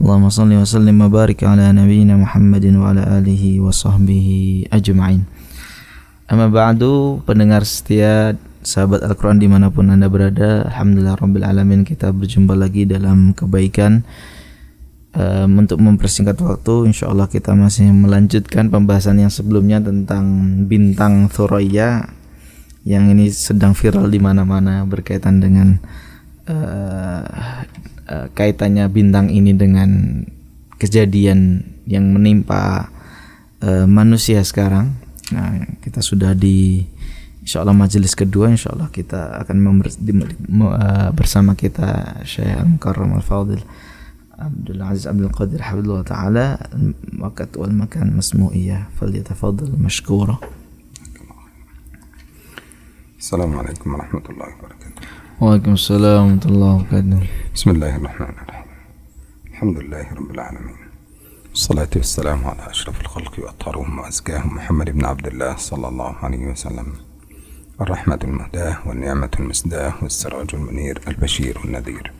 [0.00, 4.28] اللهم صل وسلم وبارك على نبينا محمد وعلى آله وصحبه
[4.72, 5.22] أجمعين
[6.32, 6.80] أما بعد
[7.26, 14.06] pendengar setia sahabat Al-Quran dimanapun anda berada Alhamdulillah Rabbil Alamin kita berjumpa lagi dalam kebaikan
[15.15, 20.25] um, untuk mempersingkat waktu insya Allah kita masih melanjutkan pembahasan yang sebelumnya tentang
[20.67, 22.11] bintang Thoraya
[22.85, 25.81] yang ini sedang viral di mana-mana berkaitan dengan
[26.45, 27.23] uh,
[28.05, 30.21] uh, kaitannya bintang ini dengan
[30.77, 32.93] kejadian yang menimpa
[33.65, 34.93] uh, manusia sekarang.
[35.33, 36.85] Nah, kita sudah di
[37.45, 43.61] Insya Allah majelis kedua Insya Allah kita akan di, uh, bersama kita Syekh Al-Mukarram Al-Fadil
[44.39, 46.69] عبد العزيز عبد القادر حفظه الله تعالى.
[47.13, 50.37] الوقت والمكان مسموعية فليتفضل مشكورا.
[53.19, 55.01] السلام عليكم ورحمة الله وبركاته.
[55.41, 57.27] وعليكم السلام ورحمة الله وبركاته.
[57.55, 58.65] بسم الله الرحمن الرحيم.
[59.51, 60.75] الحمد لله رب العالمين.
[61.49, 66.93] والصلاة والسلام على أشرف الخلق وأطهرهم وأزكاهم محمد بن عبد الله صلى الله عليه وسلم.
[67.81, 72.11] الرحمة المهداة والنعمة المسداة والسراج المنير البشير النذير.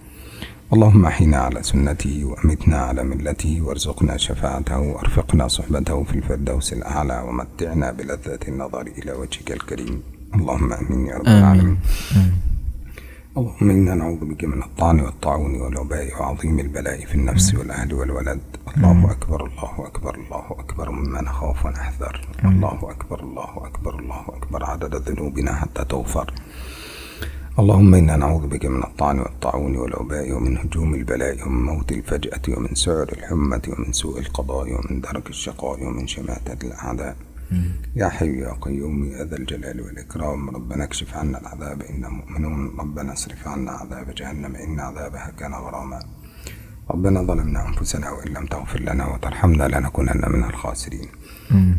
[0.74, 7.92] اللهم أحينا على سنته وأمتنا على ملته وارزقنا شفاعته وأرفقنا صحبته في الفردوس الأعلى ومتعنا
[7.92, 10.04] بلذة النظر إلى وجهك الكريم.
[10.36, 11.78] اللهم آمين يا رب العالمين.
[13.38, 18.42] اللهم إنا نعوذ بك من الطعن والطاعون والوباء وعظيم البلاء في النفس والأهل والولد.
[18.78, 20.92] الله أكبر الله أكبر الله أكبر.
[20.92, 24.66] مما نخاف ونحذر الله أكبر الله أكبر الله أكبر.
[24.66, 26.34] عدد ذنوبنا حتى تغفر.
[27.60, 32.76] اللهم إنا نعوذ بك من الطعن والطاعون والوباء ومن هجوم البلاء ومن موت الفجأة ومن
[32.76, 37.16] سعر الحمة ومن سوء القضاء ومن درك الشقاء ومن شماتة الأعداء.
[37.96, 40.50] يا حي يا قيوم يا ذا الجلال والإكرام.
[40.50, 42.80] ربنا اكشف عنا العذاب إنا مؤمنون.
[42.80, 46.00] ربنا اصرف عنا عذاب جهنم إن عذابها كان غراما.
[46.92, 51.08] ربنا ظلمنا أنفسنا وإن لم تغفر لنا وترحمنا لنكونن من الخاسرين.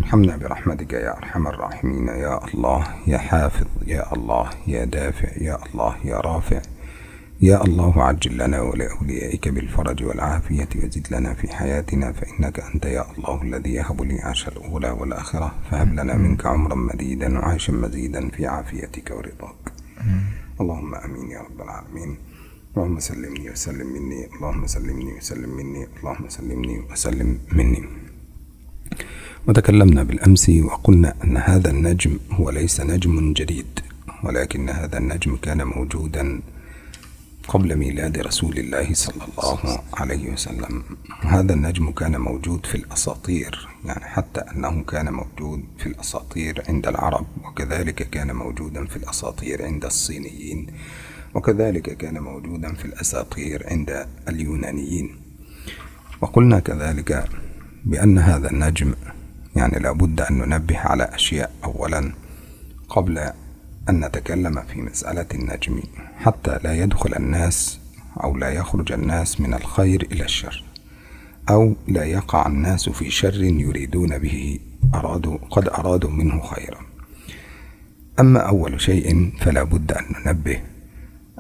[0.01, 5.97] ارحمنا برحمتك يا أرحم الراحمين يا الله يا حافظ يا الله يا دافع يا الله
[6.05, 6.61] يا رافع.
[7.41, 13.43] يا الله عجل لنا ولأوليائك بالفرج والعافية وزد لنا في حياتنا فإنك أنت يا الله
[13.43, 15.55] الذي يهب لي عاش الأولى والآخرة.
[15.71, 19.73] فهب لنا منك عمرا مديدا وعيشا مزيدا في عافيتك ورضاك.
[20.61, 22.17] اللهم آمين يا رب العالمين.
[22.77, 27.83] اللهم سلمني وسلم مني اللهم سلمني وسلم مني اللهم سلمني وسلم مني.
[29.49, 33.81] وتكلمنا بالأمس وقلنا أن هذا النجم هو ليس نجم جديد
[34.25, 36.41] ولكن هذا النجم كان موجودا
[37.49, 40.83] قبل ميلاد رسول الله صلى الله عليه وسلم.
[41.21, 47.27] هذا النجم كان موجود في الأساطير يعني حتى أنه كان موجود في الأساطير عند العرب
[47.45, 50.67] وكذلك كان موجودا في الأساطير عند الصينيين.
[51.37, 55.17] وكذلك كان موجودا في الأساطير عند اليونانيين.
[56.21, 57.29] وقلنا كذلك
[57.85, 58.95] بأن هذا النجم
[59.57, 62.13] يعني لابد أن ننبه على أشياء أولا
[62.89, 63.19] قبل
[63.89, 65.83] أن نتكلم في مسألة النجم
[66.17, 67.81] حتى لا يدخل الناس
[68.25, 70.65] أو لا يخرج الناس من الخير إلى الشر
[71.51, 74.59] أو لا يقع الناس في شر يريدون به
[74.95, 76.81] أرادوا قد أرادوا منه خيرا.
[78.21, 80.61] أما أول شيء فلا بد أن ننبه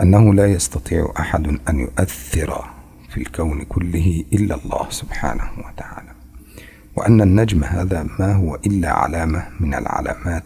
[0.02, 2.64] أنه لا يستطيع أحد أن يؤثر
[3.08, 6.10] في الكون كله إلا الله سبحانه وتعالى.
[6.96, 10.44] وأن النجم هذا ما هو إلا علامة من العلامات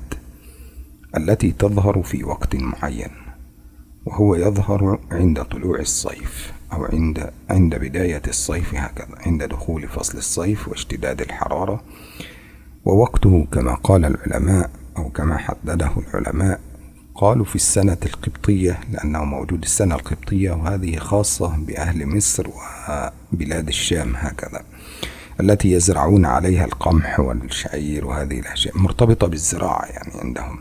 [1.17, 3.11] التي تظهر في وقت معين
[4.07, 10.69] وهو يظهر عند طلوع الصيف أو عند عند بداية الصيف هكذا عند دخول فصل الصيف
[10.69, 11.83] واشتداد الحرارة.
[12.85, 16.61] ووقته كما قال العلماء أو كما حدده العلماء
[17.21, 22.49] قالوا في السنة القبطية لأنه موجود السنة القبطية وهذه خاصة بأهل مصر
[23.33, 24.65] وبلاد الشام هكذا
[25.41, 30.59] التي يزرعون عليها القمح والشعير وهذه الأشياء مرتبطة بالزراعة يعني عندهم.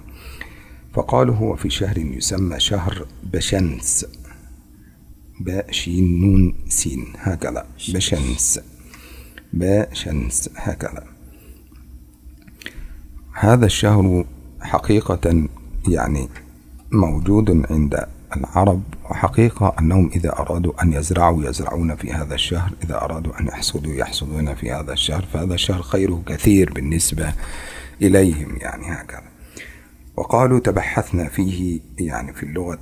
[0.93, 4.05] فقالوا هو في شهر يسمى شهر بشنس
[5.39, 8.59] باء شين نون سين هكذا بشنس
[9.53, 11.03] باء شنس هكذا.
[13.33, 14.25] هذا الشهر
[14.61, 15.47] حقيقة
[15.87, 16.29] يعني
[16.91, 18.05] موجود عند
[18.37, 22.71] العرب وحقيقة أنهم إذا أرادوا أن يزرعوا يزرعون في هذا الشهر.
[22.83, 25.25] إذا أرادوا أن يحصدوا يحصدون في هذا الشهر.
[25.33, 27.33] فهذا الشهر خيره كثير بالنسبة
[28.01, 29.23] إليهم يعني هكذا.
[30.15, 32.79] وقالوا تبحثنا فيه يعني في اللغة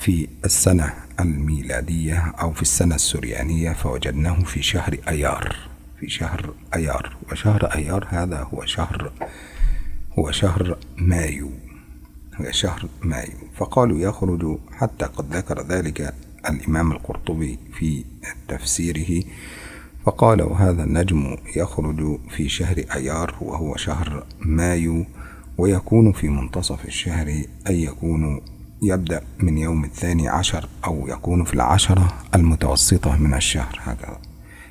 [0.00, 5.56] في السنة الميلادية أو في السنة السريانية فوجدناه في شهر أيار.
[6.00, 7.16] في شهر أيار.
[7.32, 9.12] وشهر أيار هذا هو شهر
[10.18, 11.50] هو شهر مايو.
[12.50, 16.14] شهر مايو فقالوا يخرج حتى قد ذكر ذلك
[16.50, 18.04] الإمام القرطبي في
[18.48, 19.24] تفسيره.
[20.06, 25.04] فقال وهذا النجم يخرج في شهر أيار وهو شهر مايو
[25.58, 28.40] ويكون في منتصف الشهر أي يكون
[28.82, 34.18] يبدأ من يوم الثاني عشر أو يكون في العشرة المتوسطة من الشهر هكذا.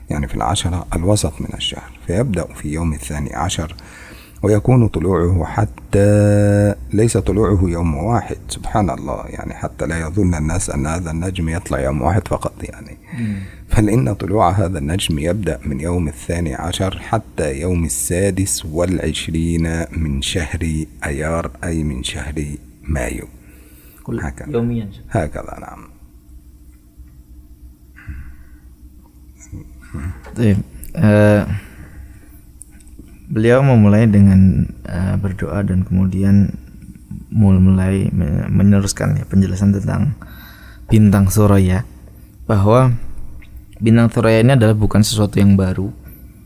[0.10, 1.92] يعني في العشرة الوسط من الشهر.
[2.07, 3.75] فيبدأ في يوم الثاني عشر
[4.43, 8.37] ويكون طلوعه حتى ليس طلوعه يوم واحد.
[8.49, 9.25] سبحان الله.
[9.27, 12.97] يعني حتى لا يظن الناس أن هذا النجم يطلع يوم واحد فقط يعني.
[13.77, 20.21] بل إن طلوع هذا النجم يبدأ من يوم الثاني عشر حتى يوم السادس والعشرين من
[20.21, 22.45] شهر أيار أي من شهر
[22.83, 23.27] مايو.
[24.03, 24.51] كل هكذا.
[24.53, 24.89] يوميا.
[25.09, 25.93] هكذا نعم.
[30.35, 30.57] Baik.
[30.95, 31.43] Eh,
[33.33, 36.53] beliau memulai dengan eh, berdoa dan kemudian
[37.33, 40.13] mulai me- meneruskan ya penjelasan tentang
[40.85, 41.81] bintang Suraya
[42.45, 42.94] bahwa
[43.81, 45.89] bintang Suraya ini adalah bukan sesuatu yang baru.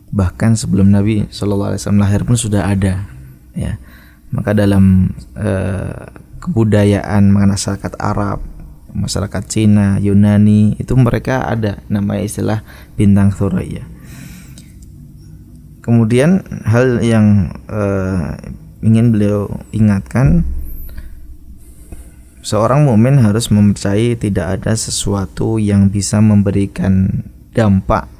[0.07, 3.03] Bahkan sebelum Nabi Shallallahu Alaihi Wasallam lahir pun sudah ada
[3.51, 3.75] ya.
[4.31, 6.07] Maka dalam eh,
[6.39, 8.39] kebudayaan masyarakat Arab
[8.95, 11.83] masyarakat Cina Yunani itu mereka ada.
[11.91, 12.59] Namanya istilah
[12.95, 13.83] bintang Suraya
[15.87, 18.35] kemudian hal yang eh,
[18.83, 20.43] ingin beliau ingatkan
[22.43, 27.23] seorang mukmin harus mempercayai tidak ada sesuatu yang bisa memberikan
[27.55, 28.11] dampak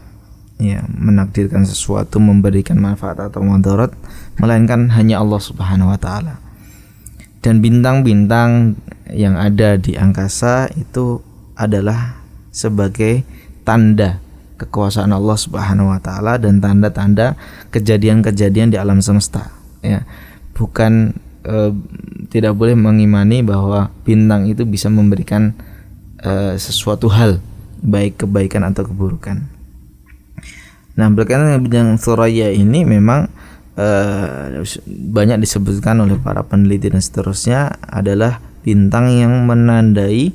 [0.58, 3.94] ya menakdirkan sesuatu memberikan manfaat atau mudarat
[4.42, 6.42] melainkan hanya Allah Subhanahu wa taala.
[7.44, 8.76] Dan bintang-bintang
[9.14, 11.22] yang ada di angkasa itu
[11.54, 13.22] adalah sebagai
[13.62, 14.20] tanda
[14.58, 17.38] kekuasaan Allah Subhanahu wa taala dan tanda-tanda
[17.70, 19.54] kejadian-kejadian di alam semesta
[19.86, 20.04] ya.
[20.58, 21.14] Bukan
[21.46, 21.72] eh,
[22.34, 25.54] tidak boleh mengimani bahwa bintang itu bisa memberikan
[26.22, 27.40] eh, sesuatu hal
[27.82, 29.46] baik kebaikan atau keburukan.
[30.98, 33.30] Nah, berkaitan dengan bidang Suraya ini memang
[33.78, 40.34] eh, banyak disebutkan oleh para peneliti dan seterusnya adalah bintang yang menandai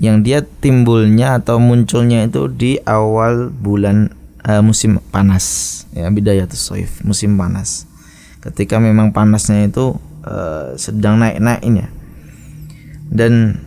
[0.00, 4.08] yang dia timbulnya atau munculnya itu di awal bulan
[4.48, 5.76] eh, musim panas.
[5.92, 7.84] Ya bidayatus soif musim panas.
[8.40, 11.92] Ketika memang panasnya itu eh, sedang naik-naiknya
[13.10, 13.58] dan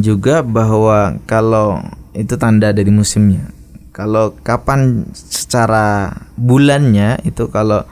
[0.00, 1.78] juga bahwa kalau
[2.16, 3.52] itu tanda dari musimnya.
[3.92, 7.84] Kalau kapan secara bulannya itu kalau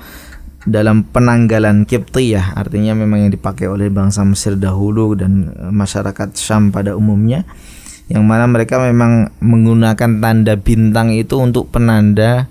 [0.66, 6.74] dalam penanggalan Kiptiyah artinya memang yang dipakai oleh bangsa Mesir dahulu dan e, masyarakat Syam
[6.74, 7.46] pada umumnya.
[8.10, 12.50] Yang mana mereka memang menggunakan tanda bintang itu untuk penanda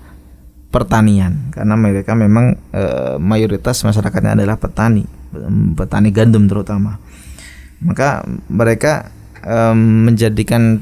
[0.72, 1.52] pertanian.
[1.52, 2.84] Karena mereka memang e,
[3.20, 5.04] mayoritas masyarakatnya adalah petani
[5.76, 6.96] petani gandum terutama.
[7.84, 9.12] Maka mereka
[9.44, 10.80] em, menjadikan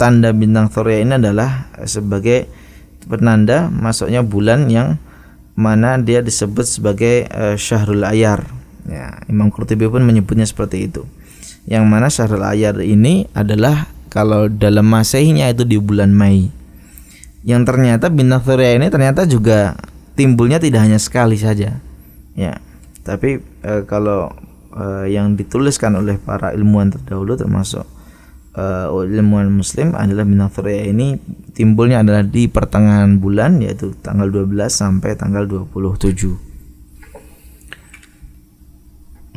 [0.00, 2.48] tanda bintang Surya ini adalah sebagai
[3.04, 4.96] penanda masuknya bulan yang
[5.60, 8.48] mana dia disebut sebagai eh, Syahrul Ayar.
[8.88, 11.04] Ya, Imam Qurtubi pun menyebutnya seperti itu.
[11.68, 16.48] Yang mana Syahrul Ayar ini adalah kalau dalam Masehinya itu di bulan Mei.
[17.44, 19.76] Yang ternyata bintang Surya ini ternyata juga
[20.16, 21.76] timbulnya tidak hanya sekali saja.
[22.32, 22.56] Ya.
[23.04, 24.32] Tapi eh, kalau
[24.76, 27.84] eh, yang dituliskan oleh para ilmuwan terdahulu termasuk
[28.56, 31.18] eh, ilmuwan muslim adalah bintang Surya ini
[31.54, 36.50] timbulnya adalah di pertengahan bulan yaitu tanggal 12 sampai tanggal 27.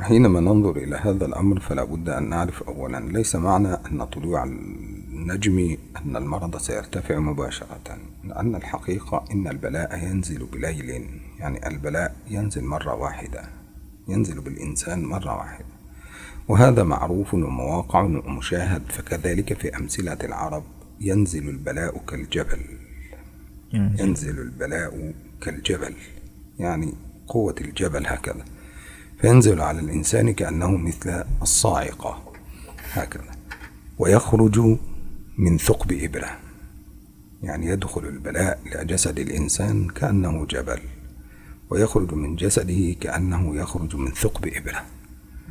[0.03, 5.77] حينما ننظر إلى هذا الأمر فلا بد أن نعرف أولا ليس معنى أن طلوع النجم
[5.97, 10.89] أن المرض سيرتفع مباشرة لأن الحقيقة إن البلاء ينزل بليل
[11.39, 13.41] يعني البلاء ينزل مرة واحدة
[14.07, 15.72] ينزل بالإنسان مرة واحدة
[16.47, 20.63] وهذا معروف ومواقع ومشاهد فكذلك في أمثلة العرب
[21.01, 22.59] ينزل البلاء كالجبل.
[23.73, 24.39] ينزل.
[24.39, 25.95] البلاء كالجبل.
[26.59, 26.93] يعني
[27.27, 28.45] قوة الجبل هكذا.
[29.21, 32.33] فينزل على الإنسان كأنه مثل الصاعقة
[32.91, 33.31] هكذا.
[33.99, 34.59] ويخرج
[35.37, 36.37] من ثقب إبرة.
[37.43, 40.79] يعني يدخل البلاء إلى جسد الإنسان كأنه جبل.
[41.69, 44.85] ويخرج من جسده كأنه يخرج من ثقب إبرة.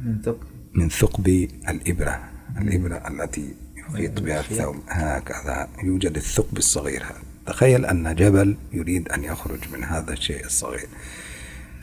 [0.05, 0.62] من ثقب.
[0.75, 2.21] من ثقب الإبرة
[2.59, 4.77] الإبرة التي يخيط بها الثوب.
[4.89, 7.03] هكذا يوجد الثقب الصغير.
[7.03, 10.89] هذا تخيل أن جبل يريد أن يخرج من هذا الشيء الصغير.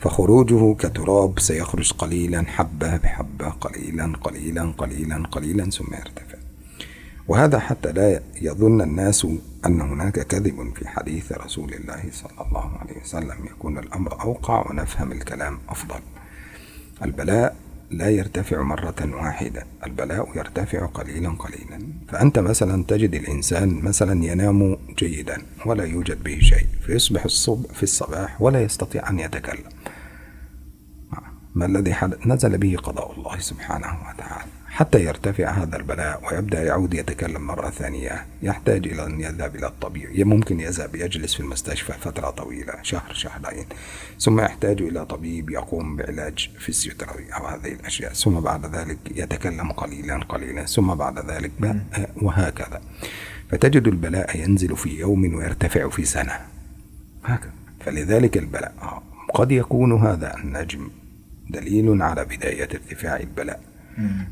[0.00, 6.38] فخروجه كتراب سيخرج قليلا حبة بحبة قليلا قليلا قليلا قليلا ثم يرتفع.
[7.28, 9.26] وهذا حتى لا يظن الناس
[9.66, 13.46] أن هناك كذب في حديث رسول الله صلى الله عليه وسلم.
[13.46, 16.00] يكون الأمر أوقع ونفهم الكلام أفضل.
[17.02, 17.56] البلاء
[17.90, 21.78] لا يرتفع مرة واحدة البلاء يرتفع قليلا قليلا.
[22.08, 28.42] فأنت مثلا تجد الإنسان مثلا ينام جيدا ولا يوجد به شيء فيصبح الصبح في الصباح
[28.42, 29.70] ولا يستطيع أن يتكلم.
[31.54, 34.59] ما الذي حدث نزل به قضاء الله سبحانه وتعالى.
[34.80, 38.26] حتى يرتفع هذا البلاء ويبدأ يعود يتكلم مرة ثانية.
[38.42, 43.66] يحتاج إلى أن يذهب إلى الطبيب ممكن يذهب يجلس في المستشفى فترة طويلة شهر شهرين.
[44.18, 48.12] ثم يحتاج إلى طبيب يقوم بعلاج فيزيوثيرابي أو هذه الأشياء.
[48.12, 50.64] ثم بعد ذلك يتكلم قليلا قليلا.
[50.64, 51.52] ثم بعد ذلك
[52.22, 52.80] وهكذا.
[53.50, 56.38] فتجد البلاء ينزل في يوم ويرتفع في سنة.
[57.24, 57.52] هكذا.
[57.80, 59.02] فلذلك البلاء
[59.34, 60.90] قد يكون هذا النجم
[61.50, 63.69] دليل على بداية ارتفاع البلاء.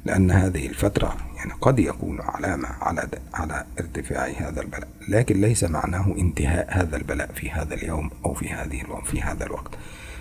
[0.05, 6.15] لأن هذه الفترة يعني قد يكون علامة على على ارتفاع هذا البلاء لكن ليس معناه
[6.19, 9.75] انتهاء هذا البلاء في هذا اليوم أو في هذه الوقت في هذا الوقت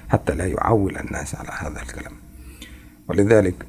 [0.09, 2.13] حتى لا يعول الناس على هذا الكلام.
[3.07, 3.65] ولذلك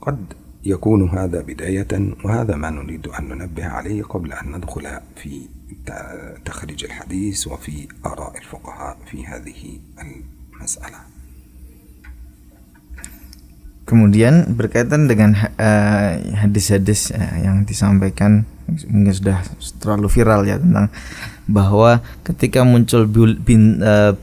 [0.00, 0.34] قد
[0.64, 5.48] يكون هذا بداية وهذا ما نريد أن ننبه عليه قبل أن ندخل في
[6.44, 9.78] تخريج الحديث وفي آراء الفقهاء في هذه
[10.52, 11.13] المسألة.
[13.94, 15.38] Kemudian berkaitan dengan
[16.34, 18.42] hadis-hadis uh, yang disampaikan
[18.90, 19.38] mungkin sudah
[19.78, 20.90] terlalu viral ya tentang
[21.46, 23.06] bahwa ketika muncul
[23.38, 24.18] bin, uh,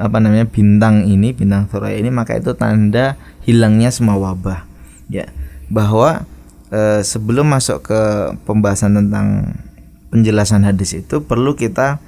[0.00, 4.64] apa namanya bintang ini bintang Thora ini maka itu tanda hilangnya semua wabah
[5.12, 5.28] ya.
[5.68, 6.24] Bahwa
[6.72, 8.00] uh, sebelum masuk ke
[8.48, 9.60] pembahasan tentang
[10.08, 12.00] penjelasan hadis itu perlu kita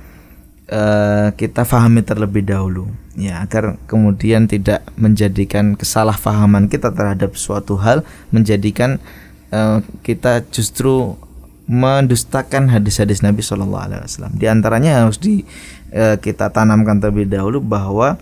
[0.73, 8.07] uh, kita fahami terlebih dahulu ya agar kemudian tidak menjadikan kesalahpahaman kita terhadap suatu hal
[8.31, 9.03] menjadikan
[9.51, 11.19] uh, kita justru
[11.69, 14.35] mendustakan hadis-hadis Nabi Shallallahu Alaihi Wasallam.
[14.41, 15.45] Di antaranya harus di
[15.93, 18.17] uh, kita tanamkan terlebih dahulu bahwa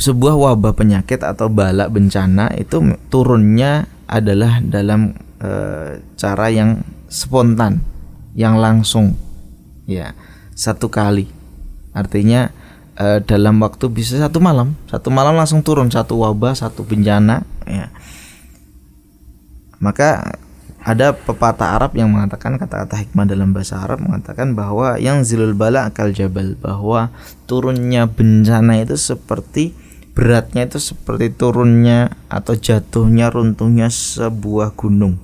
[0.00, 2.80] sebuah wabah penyakit atau balak bencana itu
[3.12, 5.12] turunnya adalah dalam
[5.44, 6.80] uh, cara yang
[7.12, 7.84] spontan,
[8.32, 9.12] yang langsung,
[9.90, 10.14] ya
[10.54, 11.40] satu kali
[11.90, 12.54] Artinya
[12.94, 17.42] e, dalam waktu bisa satu malam, satu malam langsung turun satu wabah, satu bencana.
[17.66, 17.90] Ya.
[19.82, 20.38] Maka
[20.80, 25.92] ada pepatah Arab yang mengatakan kata-kata hikmah dalam bahasa Arab mengatakan bahwa yang zilul bala
[25.92, 27.12] akal jabal bahwa
[27.44, 29.76] turunnya bencana itu seperti
[30.16, 35.20] beratnya itu seperti turunnya atau jatuhnya runtuhnya sebuah gunung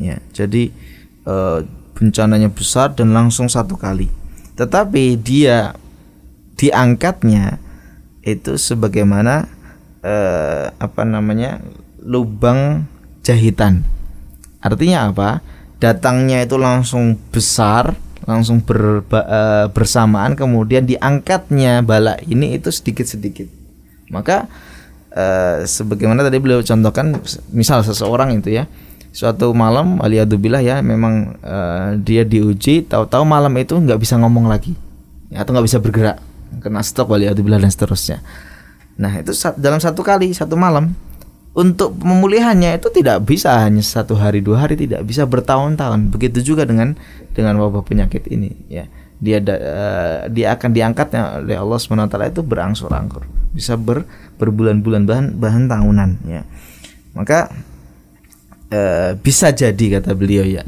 [0.00, 0.72] ya jadi
[1.22, 1.36] e,
[1.94, 4.10] bencananya besar dan langsung satu kali
[4.54, 5.74] tetapi dia
[6.54, 7.58] diangkatnya
[8.22, 9.50] itu sebagaimana
[10.00, 11.60] eh, apa namanya
[12.00, 12.86] lubang
[13.26, 13.82] jahitan.
[14.62, 15.30] Artinya apa?
[15.82, 17.92] Datangnya itu langsung besar,
[18.24, 23.50] langsung ber, eh, bersamaan kemudian diangkatnya bala ini itu sedikit-sedikit.
[24.08, 24.46] Maka
[25.12, 27.18] eh, sebagaimana tadi beliau contohkan
[27.52, 28.64] misal seseorang itu ya
[29.14, 34.74] suatu malam aliadubillah ya memang uh, dia diuji tahu-tahu malam itu nggak bisa ngomong lagi.
[35.30, 36.18] Ya, atau nggak bisa bergerak.
[36.58, 38.18] Kena stroke waliyadzubillah dan seterusnya.
[38.98, 40.94] Nah, itu dalam satu kali satu malam
[41.54, 46.10] untuk pemulihannya itu tidak bisa hanya satu hari dua hari tidak bisa bertahun-tahun.
[46.10, 46.98] Begitu juga dengan
[47.30, 48.90] dengan wabah penyakit ini ya.
[49.22, 53.22] Dia uh, dia akan diangkatnya oleh Allah swt itu berangsur-angsur
[53.54, 54.02] bisa ber
[54.42, 56.42] berbulan-bulan bahan bahan tahunan ya.
[57.14, 57.54] Maka
[58.74, 60.66] uh, bisa jadi kata beliau ya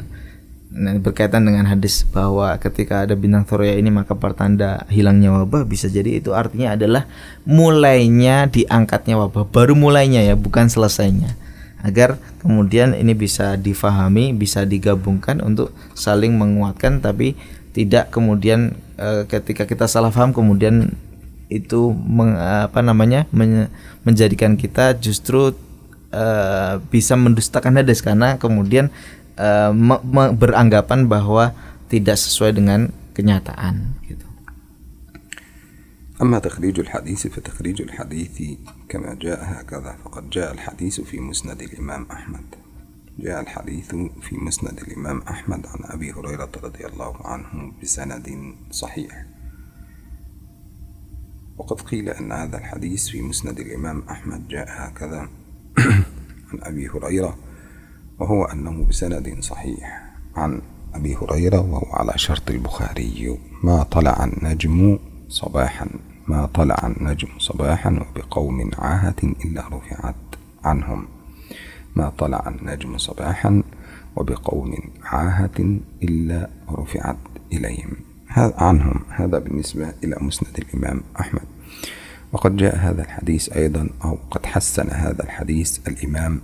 [0.76, 5.88] Nah, berkaitan dengan hadis bahwa ketika ada bintang Thoriya ini maka pertanda hilangnya wabah bisa
[5.88, 7.08] jadi itu artinya adalah
[7.48, 11.32] mulainya diangkatnya wabah, baru mulainya ya, bukan selesainya.
[11.80, 17.40] Agar kemudian ini bisa difahami, bisa digabungkan untuk saling menguatkan tapi
[17.72, 20.92] tidak kemudian e, ketika kita salah paham kemudian
[21.48, 23.72] itu meng, apa namanya men,
[24.04, 25.56] menjadikan kita justru
[26.15, 26.23] e,
[26.91, 28.91] bisa mendustakan hadis karena kemudian
[29.41, 31.55] uh, me me beranggapan bahwa
[31.89, 34.25] tidak sesuai dengan kenyataan gitu.
[36.21, 42.45] أما تخريج الحديث فتخريج الحديث كما جاء هكذا فقد جاء الحديث في مسند الإمام أحمد
[43.17, 43.89] جاء الحديث
[44.21, 48.27] في مسند الإمام أحمد عن أبي هريرة رضي الله عنه بسند
[48.71, 49.25] صحيح
[51.57, 55.29] وقد قيل أن هذا الحديث في مسند الإمام أحمد جاء هكذا
[56.52, 57.36] عن أبي هريرة
[58.20, 60.62] وهو أنه بسند صحيح عن
[60.94, 64.98] أبي هريرة وهو على شرط البخاري ما طلع النجم
[65.28, 65.86] صباحا
[66.28, 70.14] ما طلع النجم صباحا وبقوم عاهة إلا رفعت
[70.64, 71.06] عنهم.
[71.96, 73.62] ما طلع النجم صباحا
[74.16, 77.16] وبقوم عاهة إلا رفعت
[77.52, 77.90] إليهم.
[78.36, 79.00] عنهم.
[79.08, 81.55] هذا بالنسبة إلى مسند الإمام أحمد.
[82.36, 86.40] وقد جاء هذا الحديث أيضا أو قد حسن هذا الحديث الإمام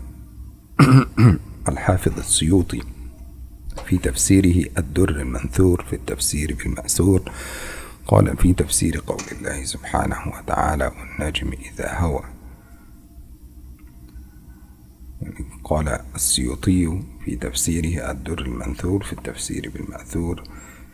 [1.68, 2.82] الحافظ السيوطي
[3.86, 7.32] في تفسيره الدر المنثور في التفسير بالمأثور.
[8.06, 12.22] قال في تفسير قول الله سبحانه وتعالى والنجم إذا هوى.
[15.64, 20.42] قال السيوطي في تفسيره الدر المنثور في التفسير بالمأثور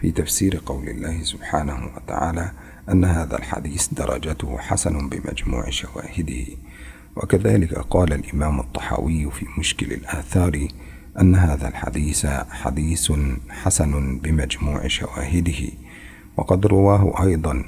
[0.00, 2.52] في تفسير قول الله سبحانه وتعالى
[2.92, 6.44] أن هذا الحديث درجته حسن بمجموع شواهده.
[7.16, 10.68] وكذلك قال الإمام الطحاوي في مشكل الآثار
[11.20, 13.12] أن هذا الحديث حديث
[13.50, 15.68] حسن بمجموع شواهده.
[16.36, 17.64] وقد رواه أيضا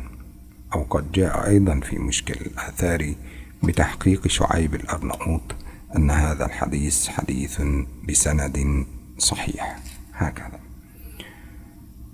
[0.75, 3.15] أو قد جاء أيضا في مشكل الآثار
[3.63, 5.55] بتحقيق شعيب الأرناؤوط
[5.97, 7.63] أن هذا الحديث حديث
[8.09, 8.87] بسند
[9.19, 9.79] صحيح.
[10.15, 10.61] هكذا.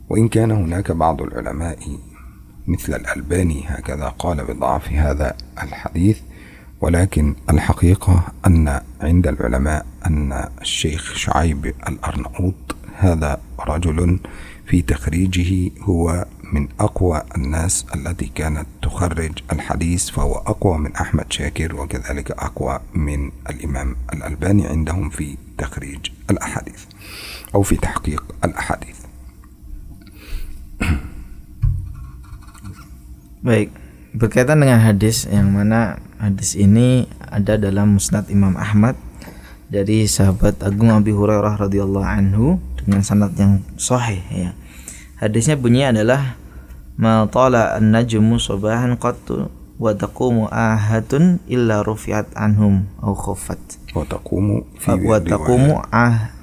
[0.08, 1.98] وإن كان هناك بعض العلماء
[2.66, 6.18] مثل الألباني هكذا قال بضعف هذا الحديث
[6.80, 12.54] ولكن الحقيقة أن عند العلماء أن الشيخ شعيب الأرناؤوط
[12.96, 14.18] هذا رجل
[14.66, 21.76] في تخريجه هو من أقوى الناس التي كانت تخرج الحديث فهو أقوى من أحمد شاكر
[21.76, 26.84] وكذلك أقوى من الإمام الألباني عندهم في تخريج الأحاديث
[27.54, 29.05] أو في تحقيق الأحاديث.
[33.46, 33.70] Baik,
[34.10, 38.98] berkaitan dengan hadis yang mana hadis ini ada dalam Musnad Imam Ahmad
[39.70, 44.50] dari sahabat Agung Abi Hurairah radhiyallahu anhu dengan sanad yang sahih ya.
[45.22, 46.34] Hadisnya bunyi adalah
[46.98, 49.46] ma tala an-najmu subahan qattu
[49.78, 53.62] wa taqumu ahatun illa rufiat anhum au khuffat.
[53.94, 56.34] Wa taqumu fi wa taqumu ah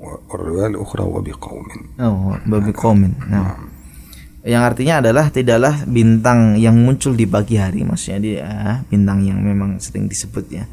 [0.00, 0.24] wa
[0.64, 2.00] al-ukhra wa biqaumin.
[2.00, 3.12] Oh, wa biqaumin.
[3.28, 3.75] Nah
[4.46, 9.42] yang artinya adalah tidaklah bintang yang muncul di pagi hari maksudnya dia ah, bintang yang
[9.42, 10.64] memang sering disebut ya.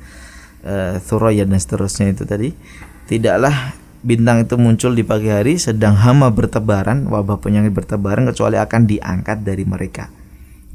[0.61, 2.53] Eh, Thuraya dan seterusnya itu tadi.
[3.09, 3.73] Tidaklah
[4.05, 9.41] bintang itu muncul di pagi hari sedang hama bertebaran wabah penyakit bertebaran kecuali akan diangkat
[9.41, 10.13] dari mereka.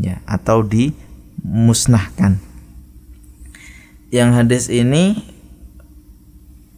[0.02, 2.42] Ya atau dimusnahkan.
[4.11, 5.22] Yang hadis ini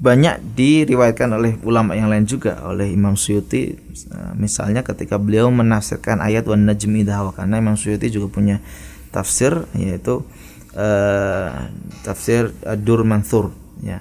[0.00, 3.76] banyak diriwayatkan oleh ulama yang lain juga oleh Imam Suyuti.
[3.76, 8.64] Eh, misalnya ketika beliau menafsirkan ayat wan najmi idha hawa karena Imam Suyuti juga punya
[9.12, 10.24] tafsir yaitu
[10.72, 11.52] eh,
[12.00, 13.52] tafsir Dur Mansur
[13.84, 14.00] ya.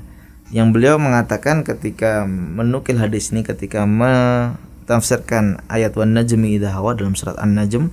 [0.50, 7.14] Yang beliau mengatakan ketika menukil hadis ini ketika mentafsirkan ayat wan najmi idha hawa dalam
[7.14, 7.92] surat An-Najm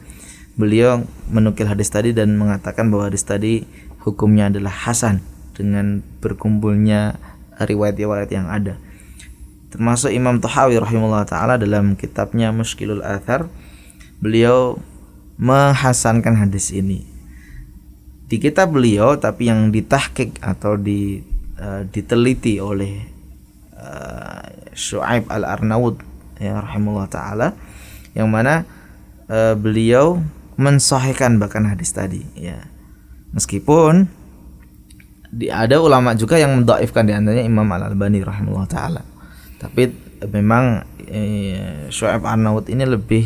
[0.56, 3.68] beliau menukil hadis tadi dan mengatakan bahwa hadis tadi
[4.00, 5.20] hukumnya adalah hasan
[5.52, 7.20] dengan berkumpulnya
[7.58, 8.76] riwayat-riwayat yang ada.
[9.72, 13.50] Termasuk Imam Tahawi rahimahullah taala dalam kitabnya Muskilul Athar
[14.22, 14.80] beliau
[15.36, 17.04] menghasankan hadis ini.
[18.26, 21.20] Di kitab beliau tapi yang ditahkik atau di
[21.60, 23.04] uh, diteliti oleh
[23.76, 24.42] uh,
[24.72, 26.00] Shu'aib Al-Arnaud
[26.40, 27.48] ya rahimahullah taala
[28.16, 28.64] yang mana
[29.28, 30.24] uh, beliau
[30.56, 32.64] mensahihkan bahkan hadis tadi ya.
[33.36, 34.08] Meskipun
[35.30, 39.02] di, ada ulama juga yang mendaifkan di antaranya Imam Al Albani rahimahullah taala.
[39.56, 39.90] Tapi
[40.30, 43.24] memang eh, Shu'aib Arnaud ini lebih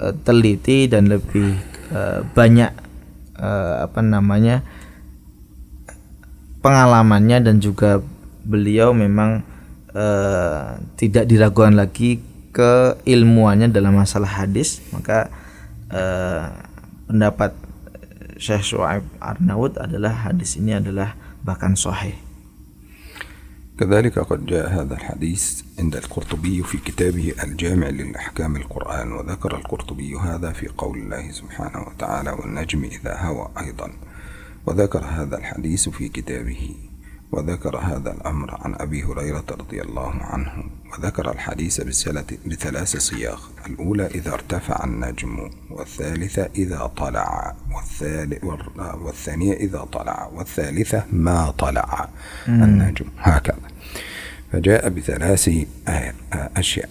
[0.00, 1.56] eh, teliti dan lebih
[1.92, 2.72] eh, banyak
[3.38, 4.62] eh, apa namanya
[6.64, 8.02] pengalamannya dan juga
[8.46, 9.42] beliau memang
[9.94, 12.22] eh, tidak diragukan lagi
[12.56, 15.28] keilmuannya dalam masalah hadis maka
[15.92, 16.42] eh,
[17.06, 17.65] pendapat
[18.36, 22.16] Syekh Shu'aib Arnaud adalah hadis ini adalah bahkan sahih.
[23.76, 30.52] كذلك قد جاء هذا الحديث عند القرطبي في كتابه الجامع للأحكام القرآن وذكر القرطبي هذا
[30.52, 33.92] في قول الله سبحانه وتعالى والنجم إذا هوى أيضا.
[34.66, 36.85] وذكر هذا الحديث في كتابه
[37.36, 41.80] وذكر هذا الأمر عن أبي هريرة رضي الله عنه وذكر الحديث
[42.46, 47.56] بثلاث صياغ الأولى إذا ارتفع النجم والثالثة إذا طلع
[49.02, 52.08] والثانية إذا طلع والثالثة ما طلع
[52.48, 53.58] النجم هكذا.
[54.52, 55.50] فجاء بثلاث
[56.56, 56.88] أشياء.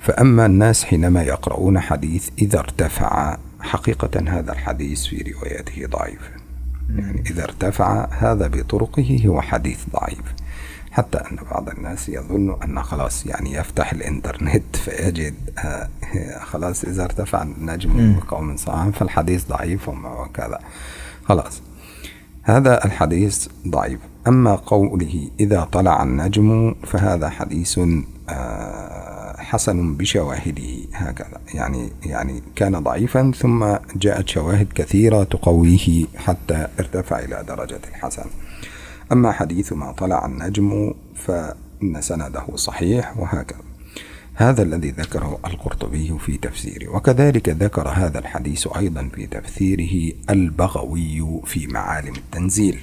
[0.00, 6.45] فأما الناس حينما يقرؤون حديث إذا ارتفع حقيقة هذا الحديث في روايته ضعيف.
[6.88, 10.34] يعني إذا ارتفع هذا بطرقه هو حديث ضعيف.
[10.90, 15.88] حتى أن بعض الناس يظن أن خلاص يعني يفتح الإنترنت فيجد آه،
[16.42, 20.58] خلاص إذا ارتفع النجم بقوم صاعم فالحديث ضعيف وكذا
[21.24, 21.62] خلاص.
[22.42, 24.00] هذا الحديث ضعيف.
[24.26, 27.80] أما قوله إذا طلع النجم فهذا حديث
[28.28, 29.15] آه،
[29.46, 31.40] حسن بشواهده هكذا.
[31.54, 33.64] يعني يعني كان ضعيفا ثم
[33.96, 38.24] جاءت شواهد كثيرة تقويه حتى ارتفع إلى درجة الحسن.
[39.12, 43.60] أما حديث ما طلع النجم فإن سنده صحيح وهكذا.
[44.34, 46.96] هذا الذي ذكره القرطبي في تفسيره.
[46.96, 52.78] وكذلك ذكر هذا الحديث أيضا في تفسيره البغوي في معالم التنزيل.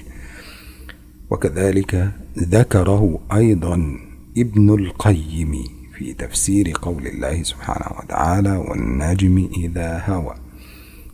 [1.30, 3.98] وكذلك ذكره أيضا
[4.38, 5.83] ابن القيم.
[5.98, 10.34] في تفسير قول الله سبحانه وتعالى والنجم إذا هوى.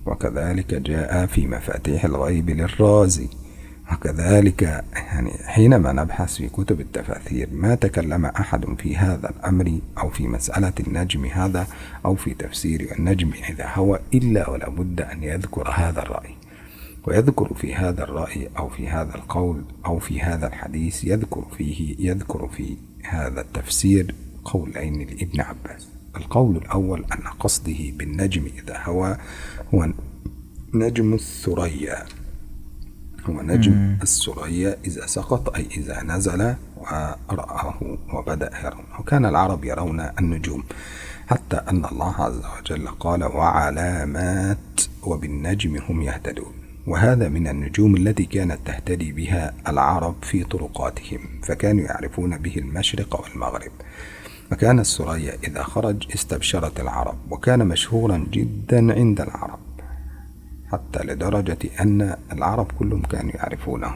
[0.06, 3.28] وكذلك جاء في مفاتيح الغيب للرازي.
[3.92, 4.62] وكذلك
[4.94, 10.72] يعني حينما نبحث في كتب التفاسير ما تكلم أحد في هذا الأمر أو في مسألة
[10.80, 11.66] النجم هذا
[12.04, 16.34] أو في تفسير النجم إذا هو إلا ولا بد أن يذكر هذا الرأي.
[17.06, 22.48] ويذكر في هذا الرأي أو في هذا القول أو في هذا الحديث يذكر فيه يذكر
[22.48, 25.88] في هذا التفسير قولين لابن عباس.
[26.16, 29.16] القول الأول أن قصده بالنجم إذا هوى
[29.74, 29.88] هو
[30.74, 32.04] نجم الثريا.
[33.30, 38.84] هو نجم السرية إذا سقط أي إذا نزل ورآه وبدأ يرون.
[38.98, 40.64] وكان العرب يرون النجوم.
[41.26, 46.52] حتى أن الله عز وجل قال وعلامات وبالنجم هم يهتدون.
[46.86, 53.72] وهذا من النجوم التي كانت تهتدي بها العرب في طرقاتهم فكانوا يعرفون به المشرق والمغرب.
[54.50, 59.58] فكان السرية إذا خرج استبشرت العرب وكان مشهورا جدا عند العرب
[60.72, 63.90] حتى لدرجة أن العرب كلهم كانوا يعرفونه.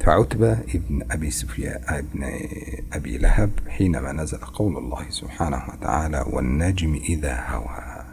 [0.00, 2.24] فعتبة ابن أبي سفيان ابن
[2.92, 8.04] أبي لهب حينما نزل قول الله سبحانه وتعالى والنجم إذا هوى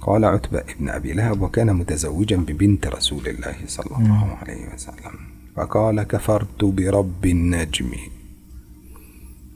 [0.00, 5.14] قال عتبة ابن أبي لهب وكان متزوجا ببنت رسول الله صلى الله عليه وسلم
[5.56, 7.90] فقال كفرت برب النجم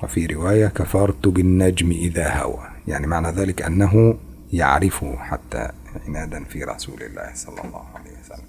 [0.03, 2.69] وفي رواية كفرت بالنجم إذا هوى.
[2.89, 4.19] يعني معنى ذلك أنه
[4.53, 5.69] يعرفه حتى
[6.07, 8.47] عنادا في رسول الله صلى الله عليه وسلم.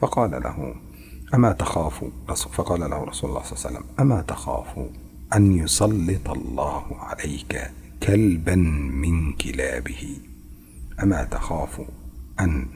[0.00, 0.74] فقال له
[1.34, 2.04] أما تخاف
[2.52, 4.78] فقال له رسول الله صلى الله عليه وسلم أما تخاف
[5.34, 7.70] أن يسلط الله عليك
[8.02, 10.16] كلبا من كلابه؟
[11.02, 11.80] أما تخاف
[12.40, 12.66] أن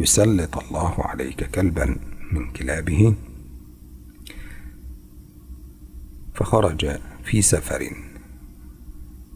[0.00, 1.96] يسلط الله عليك كلبا
[2.32, 3.14] من كلابه؟
[6.34, 6.98] فخرج
[7.30, 7.90] في سفر.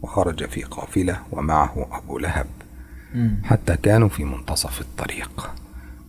[0.01, 2.47] وخرج في قافلة ومعه أبو لهب.
[3.43, 5.51] حتى كانوا في منتصف الطريق.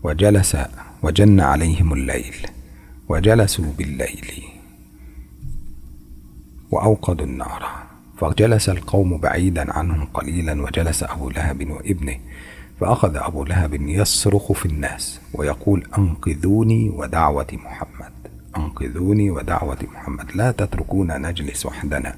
[0.02, 0.56] وجلس
[1.02, 2.46] وجن عليهم الليل.
[3.08, 4.44] وجلسوا بالليل.
[6.70, 7.62] وأوقدوا النار.
[8.18, 12.16] فجلس القوم بعيدا عنهم قليلا وجلس أبو لهب وابنه.
[12.80, 18.12] فأخذ أبو لهب يصرخ في الناس ويقول أنقذوني ودعوة محمد.
[18.56, 20.30] أنقذوني ودعوة محمد.
[20.34, 22.16] لا تتركونا نجلس وحدنا.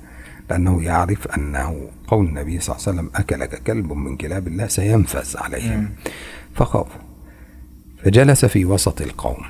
[0.51, 5.37] لأنه يعرف أنه قول النبي صلى الله عليه وسلم أكلك كلب من كلاب الله سينفذ
[5.39, 5.89] عليهم.
[6.55, 7.01] فخافوا
[8.05, 9.45] فجلس في وسط القوم.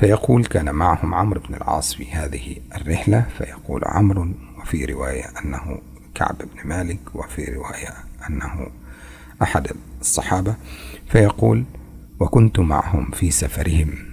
[0.00, 3.26] فيقول كان معهم عمرو بن العاص في هذه الرحلة.
[3.38, 4.28] فيقول عمرو
[4.60, 5.78] وفي رواية أنه
[6.14, 7.94] كعب بن مالك وفي رواية
[8.30, 8.66] أنه
[9.42, 9.68] أحد
[10.00, 10.54] الصحابة.
[11.08, 11.64] فيقول
[12.20, 14.07] وكنت معهم في سفرهم.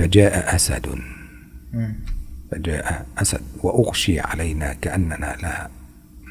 [0.00, 0.98] فجاء أسد.
[2.50, 5.68] فجاء أسد وأغشي علينا كأننا لا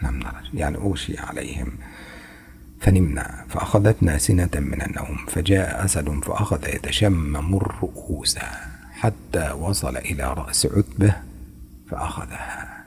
[0.03, 1.71] لم نرى يعني أغشي عليهم.
[2.81, 5.25] فنمنا فأخذتنا سنة من النوم.
[5.27, 8.37] فجاء أسد فأخذ يتشمم الرؤوس
[8.91, 11.15] حتى وصل إلى رأس عتبة
[11.89, 12.85] فأخذها.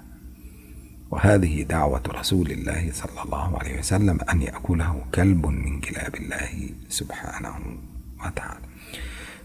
[1.10, 7.54] وهذه دعوة رسول الله صلى الله عليه وسلم أن يأكله كلب من كلاب الله سبحانه
[8.26, 8.71] وتعالى.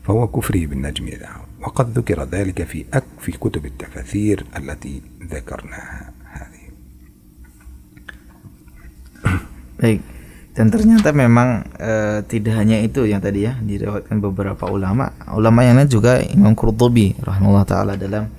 [0.07, 6.11] فهو كفري بالنجم إذا هوى وقد ذكر ذلك في أك في كتب التفاسير التي ذكرناها
[6.27, 6.65] هذه
[9.83, 9.99] Baik.
[10.53, 15.11] Dan ternyata memang eh, tidak hanya itu yang tadi ya diriwayatkan beberapa ulama.
[15.33, 18.31] Ulama yang lain juga Imam Qurtubi rahimahullah taala dalam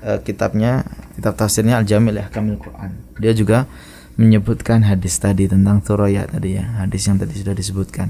[0.00, 2.96] eh, kitabnya kitab tafsirnya Al-Jamil Ahkamil Quran.
[3.20, 3.68] Dia juga
[4.16, 8.08] menyebutkan hadis tadi tentang Thuraya tadi ya, hadis yang tadi sudah disebutkan.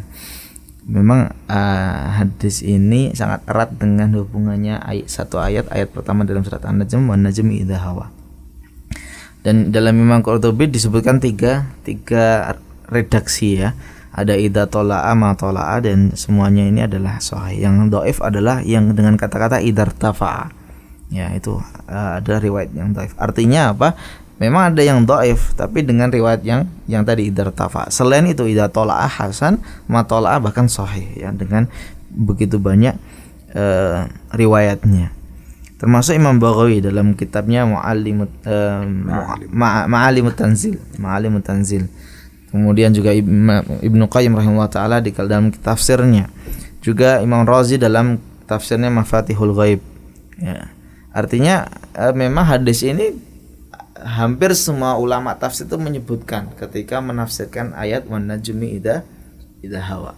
[0.89, 6.65] Memang eh, hadis ini sangat erat dengan hubungannya ayat satu ayat ayat pertama dalam surat
[6.65, 8.10] An-Najm wan najmi idza hawa.
[9.46, 12.58] Dan dalam Imam Qurtubi disebutkan tiga tiga
[12.89, 13.78] redaksi ya.
[14.12, 17.63] Ada idza tola'a ma tola'a dan semuanya ini adalah sahih.
[17.63, 20.52] Yang doif adalah yang dengan kata-kata idar tafa'a.
[21.12, 23.15] Ya, itu uh, ada riwayat yang doif.
[23.15, 23.96] Artinya apa?
[24.41, 27.93] Memang ada yang doif tapi dengan riwayat yang yang tadi idar tafa.
[27.93, 31.69] Selain itu idza tola'a hasan, ma tola'a bahkan sahih ya dengan
[32.10, 32.97] begitu banyak
[33.56, 35.21] uh, riwayatnya
[35.82, 38.86] termasuk Imam Baghawi dalam kitabnya Mu'allimut uh,
[39.49, 41.89] Ma- Ma'alimut Tanzil Ma'alimut Tanzil
[42.54, 46.30] kemudian juga Ibn- Ibnu Qayyim rahimahullah taala di dalam tafsirnya
[46.86, 49.82] juga Imam Razi dalam tafsirnya Mafatihul Ghaib
[50.38, 50.69] ya.
[51.17, 51.65] artinya
[51.97, 53.17] eh, memang hadis ini
[54.01, 59.05] hampir semua ulama tafsir itu menyebutkan ketika menafsirkan ayat wan ida
[59.61, 60.17] ida hawa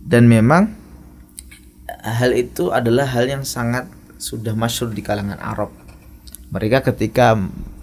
[0.00, 0.72] dan memang
[2.00, 3.86] hal itu adalah hal yang sangat
[4.20, 5.72] sudah masyhur di kalangan Arab.
[6.50, 7.36] Mereka ketika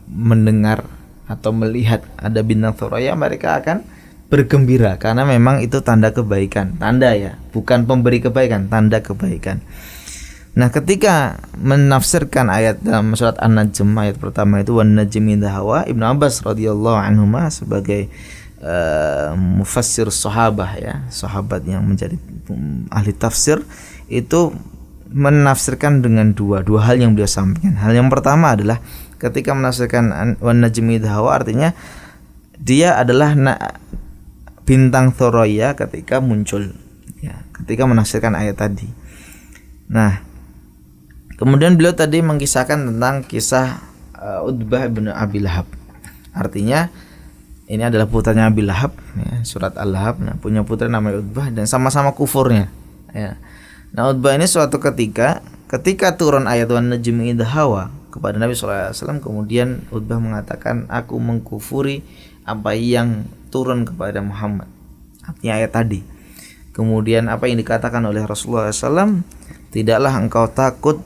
[0.08, 0.86] mendengar
[1.28, 3.84] atau melihat ada bintang Thuraya mereka akan
[4.28, 9.63] bergembira karena memang itu tanda kebaikan, tanda ya, bukan pemberi kebaikan, tanda kebaikan.
[10.58, 16.41] Nah, ketika menafsirkan ayat dalam surat An-Najm ayat pertama itu wan najmi hawa, Ibnu Abbas
[16.41, 18.10] radhiyallahu anhu sebagai
[18.65, 22.17] uh, mufassir sahabah ya, sahabat yang menjadi
[22.50, 23.62] um, ahli tafsir
[24.10, 24.50] itu
[25.13, 27.78] menafsirkan dengan dua dua hal yang beliau sampaikan.
[27.78, 28.82] Hal yang pertama adalah
[29.22, 31.78] ketika menafsirkan an- wan najmi hawa artinya
[32.58, 33.38] dia adalah
[34.65, 36.74] bintang Thoroya ketika muncul
[37.22, 38.89] ya, ketika menafsirkan ayat tadi.
[39.88, 40.27] Nah,
[41.38, 43.80] kemudian beliau tadi mengisahkan tentang kisah
[44.17, 45.69] uh, Utbah bin Abi Lahab.
[46.34, 46.89] Artinya
[47.67, 52.15] ini adalah putranya Abi Lahab ya, surat Al-Lahab nah, punya putra namanya Utbah dan sama-sama
[52.15, 52.71] kufurnya
[53.12, 53.36] ya.
[53.91, 59.84] Nah Utbah ini suatu ketika ketika turun ayat wan najmi hawa kepada Nabi SAW kemudian
[59.91, 62.08] Utbah mengatakan aku mengkufuri
[62.47, 64.71] apa yang turun kepada Muhammad
[65.28, 66.00] artinya ayat tadi
[66.71, 69.28] kemudian apa yang dikatakan oleh Rasulullah SAW
[69.76, 71.04] tidaklah engkau takut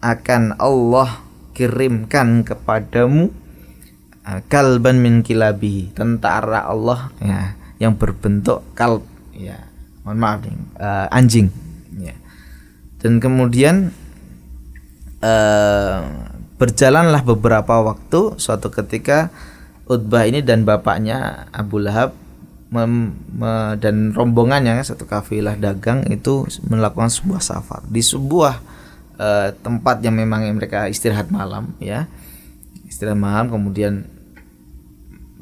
[0.00, 1.20] akan Allah
[1.52, 3.28] kirimkan kepadamu
[4.24, 9.04] uh, kalban min kilabihi tentara Allah ya yang berbentuk kalb
[9.36, 9.68] ya.
[10.04, 11.48] Mohon maaf nih uh, anjing
[12.00, 12.16] ya.
[13.00, 13.92] Dan kemudian
[15.20, 16.00] uh,
[16.56, 19.32] berjalanlah beberapa waktu suatu ketika
[19.88, 22.12] Utbah ini dan bapaknya Abu Lahab
[22.70, 27.82] mem- me- dan rombongannya satu kafilah dagang itu melakukan sebuah safar.
[27.88, 28.60] Di sebuah
[29.20, 32.08] eh, tempat yang memang mereka istirahat malam ya.
[32.88, 34.08] Istirahat malam kemudian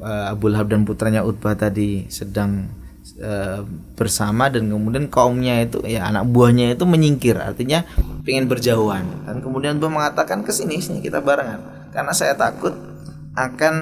[0.03, 2.67] eh, Abu Lahab dan putranya Utbah tadi sedang
[3.15, 3.63] eh,
[3.95, 7.87] bersama dan kemudian kaumnya itu ya anak buahnya itu menyingkir artinya
[8.27, 9.07] ingin berjauhan.
[9.23, 12.75] Dan kemudian Utbah mengatakan ke sini sini kita barengan karena saya takut
[13.33, 13.73] akan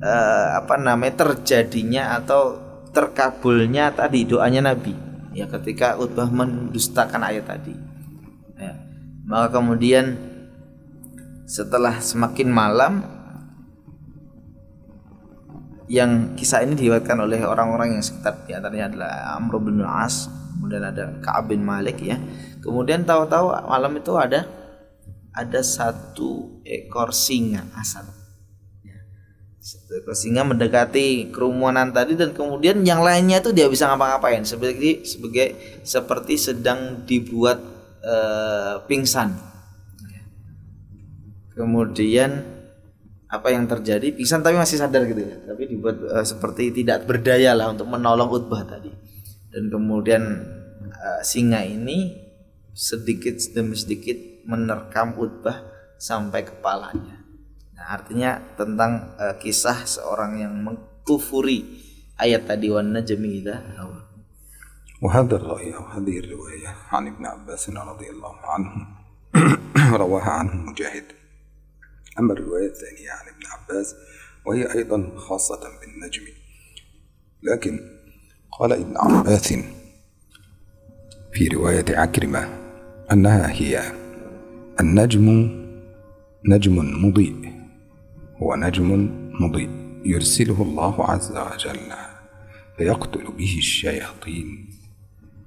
[0.00, 2.58] eh, apa namanya terjadinya atau
[2.92, 4.96] terkabulnya tadi doanya Nabi.
[5.32, 7.91] Ya ketika Utbah mendustakan ayat tadi.
[9.26, 10.18] Maka kemudian
[11.46, 12.92] setelah semakin malam
[15.92, 20.82] yang kisah ini diriwayatkan oleh orang-orang yang sekitar di antaranya adalah Amr bin As kemudian
[20.88, 22.16] ada Ka'ab bin Malik ya.
[22.62, 24.46] Kemudian tahu-tahu malam itu ada
[25.32, 28.04] ada satu ekor singa asal
[29.62, 34.42] satu ekor singa mendekati kerumunan tadi dan kemudian yang lainnya itu dia bisa ngapa-ngapain.
[34.42, 35.54] Seperti sebagai
[35.86, 37.62] seperti sedang dibuat
[38.02, 39.30] eh, pingsan.
[41.52, 42.30] Kemudian
[43.32, 44.12] apa yang terjadi?
[44.12, 45.36] Pingsan tapi masih sadar gitu ya.
[45.46, 48.92] Tapi dibuat eh, seperti tidak berdaya lah untuk menolong Utbah tadi.
[49.48, 50.22] Dan kemudian
[50.82, 52.12] eh, singa ini
[52.72, 54.16] sedikit demi sedikit
[54.48, 55.60] menerkam Utbah
[56.00, 57.22] sampai kepalanya.
[57.76, 61.80] Nah, artinya tentang eh, kisah seorang yang mengkufuri
[62.16, 64.11] ayat tadi idza hawa.
[65.02, 68.86] وهذا الرأي أو هذه الرواية عن ابن عباس رضي الله عنه
[69.96, 71.04] رواها عنه مجاهد.
[72.18, 73.94] أما الرواية الثانية عن ابن عباس
[74.46, 76.22] وهي أيضا خاصة بالنجم.
[77.42, 77.80] لكن
[78.58, 79.54] قال ابن عباس
[81.32, 82.48] في رواية عكرمة
[83.12, 83.92] أنها هي
[84.80, 85.28] النجم
[86.48, 87.52] نجم مضيء.
[88.42, 89.10] هو نجم
[89.40, 89.70] مضيء.
[90.04, 91.92] يرسله الله عز وجل
[92.76, 94.81] فيقتل به الشياطين.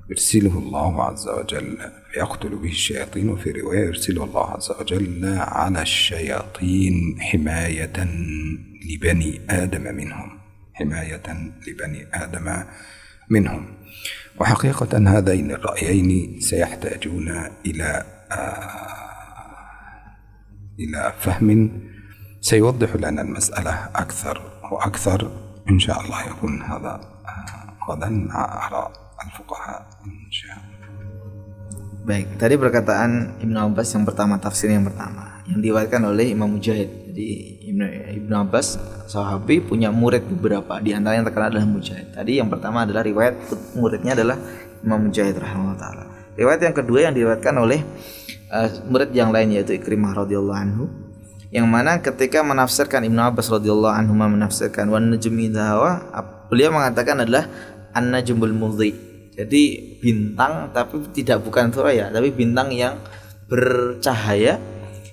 [0.10, 1.78] يرسله الله عز وجل
[2.14, 7.94] فيقتل به الشياطين وفي رواية يرسله الله عز وجل على الشياطين حماية
[8.90, 10.40] لبني آدم منهم
[10.74, 11.24] حماية
[11.68, 12.64] لبني آدم
[13.30, 13.66] منهم.
[14.40, 17.30] وحقيقة هذين الرأيين سيحتاجون
[17.66, 18.96] إلى آه
[20.80, 21.82] إلى فهم.
[22.42, 24.42] سيوضح لنا المسألة أكثر
[24.72, 25.32] وأكثر
[25.70, 28.10] إن شاء الله يكون هذا آه، غدا.
[28.10, 29.76] مع آراء al-fuqaha
[32.06, 37.10] Baik, tadi perkataan Ibnu Abbas yang pertama tafsir yang pertama yang diwakilkan oleh Imam Mujahid.
[37.10, 37.28] Jadi
[37.74, 37.86] Ibnu
[38.22, 38.78] Ibn Abbas
[39.10, 42.14] sahabi punya murid beberapa di antara yang terkenal adalah Mujahid.
[42.14, 43.34] Tadi yang pertama adalah riwayat
[43.74, 44.38] muridnya adalah
[44.86, 46.04] Imam Mujahid rahimahullah taala.
[46.38, 47.80] Riwayat yang kedua yang diriwayatkan oleh
[48.54, 50.86] uh, murid yang lain yaitu Ikrimah radhiyallahu anhu
[51.54, 55.54] yang mana ketika menafsirkan Ibnu Abbas radhiyallahu anhu menafsirkan wan najmi
[56.52, 57.48] beliau mengatakan adalah
[57.96, 59.05] an-najmul mudhi
[59.36, 59.64] jadi
[60.00, 62.96] bintang tapi tidak bukan suraya, tapi bintang yang
[63.52, 64.58] bercahaya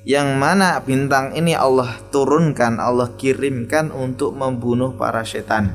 [0.02, 5.70] yang mana bintang ini Allah turunkan, Allah kirimkan untuk membunuh para setan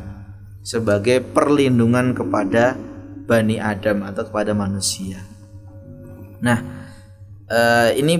[0.64, 2.76] sebagai perlindungan kepada
[3.28, 5.24] Bani Adam atau kepada manusia.
[6.44, 6.60] Nah,
[7.48, 8.20] eh, ini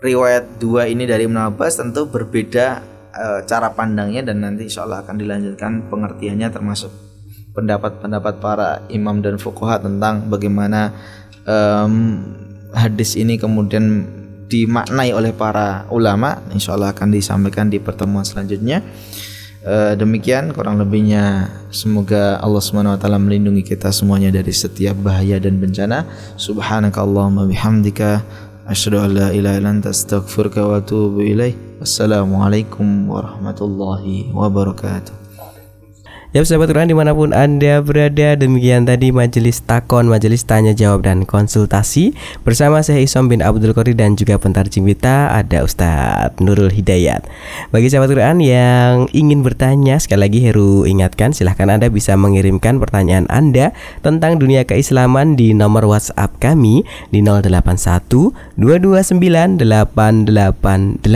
[0.00, 2.66] riwayat dua ini dari Ibnu Abbas tentu berbeda
[3.12, 7.09] eh, cara pandangnya dan nanti insya Allah akan dilanjutkan pengertiannya termasuk
[7.54, 10.94] pendapat-pendapat para imam dan fuqaha tentang bagaimana
[11.44, 12.22] um,
[12.74, 14.06] hadis ini kemudian
[14.50, 16.42] dimaknai oleh para ulama.
[16.50, 18.82] Insya Allah akan disampaikan di pertemuan selanjutnya.
[19.60, 21.52] Uh, demikian kurang lebihnya.
[21.70, 26.08] Semoga Allah taala melindungi kita semuanya dari setiap bahaya dan bencana.
[26.34, 28.24] Subhanakallahumma bihamdika.
[28.70, 35.19] Asyhadu an la ilaha illa anta astaghfiruka wa atubu ilaik wassalamualaikum warahmatullahi wabarakatuh
[36.30, 41.02] Ya sahabat Quran di mana pun Anda berada Demikian tadi majelis takon, majelis tanya jawab
[41.02, 42.14] dan konsultasi
[42.46, 47.26] Bersama saya Isom bin Abdul Qadir dan juga pentarjim kita Ada Ustadz Nurul Hidayat.
[47.74, 53.26] Bagi sahabat Quran yang ingin bertanya Sekali lagi Heru ingatkan silahkan Anda bisa mengirimkan pertanyaan
[53.26, 53.74] Anda
[54.06, 58.06] Tentang dunia keislaman di nomor WhatsApp kami Di 081
[58.54, 61.10] 229 888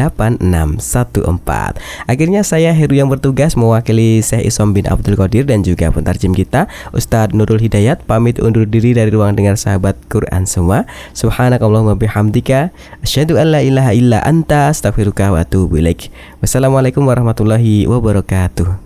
[2.10, 6.32] Akhirnya saya Heru yang bertugas mewakili Syekh Isom bin Abdul Abdul Qadir dan juga pentarjim
[6.32, 6.64] kita.
[6.96, 10.88] Ustadz Nurul Hidayat pamit undur diri dari ruang dengar sahabat Quran semua.
[11.12, 12.72] Subhanakallahumma bihamdika
[13.04, 16.08] asyhadu an la ilaha illa anta astaghfiruka wa atubu ilaik.
[16.40, 18.83] Wassalamualaikum warahmatullahi wabarakatuh